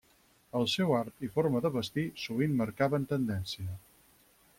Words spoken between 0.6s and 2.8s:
seu art i forma de vestir sovint